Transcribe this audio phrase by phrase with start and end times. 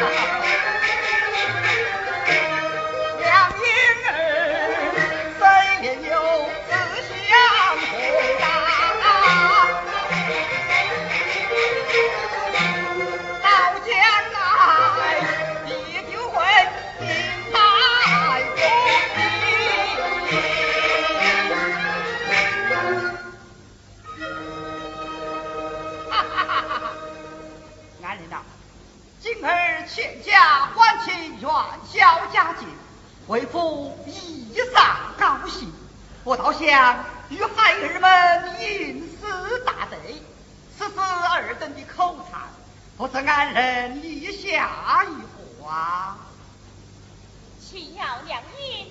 [0.00, 0.39] Thank you.
[33.30, 35.72] 为父一上高兴
[36.24, 40.14] 我倒想与孩儿们吟诗大对
[40.76, 42.38] 试试尔等的口才
[42.96, 46.18] 不知安人一下一何啊
[47.60, 48.86] 请要谅解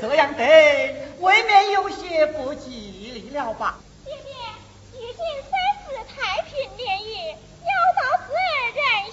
[0.00, 0.44] 这样的
[1.20, 2.70] 未免有些不吉
[3.14, 3.78] 利了吧。
[4.04, 4.32] 爹爹
[4.92, 5.50] 如今三
[5.84, 9.12] 四太平年月要到自然人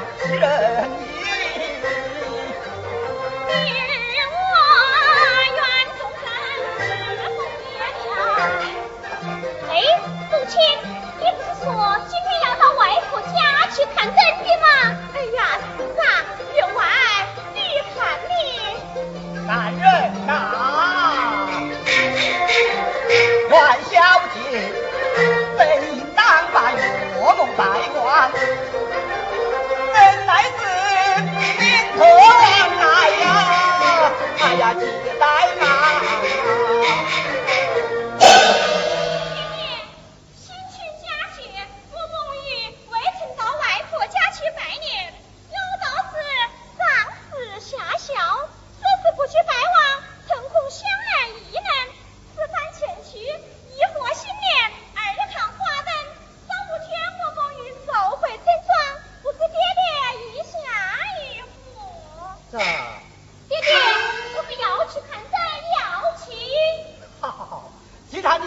[0.00, 1.11] 人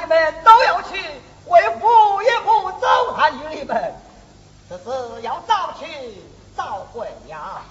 [0.05, 1.01] 你们都要去，
[1.47, 3.95] 为父也不责骂于你们，
[4.69, 5.87] 只是要早去
[6.55, 7.63] 早回呀。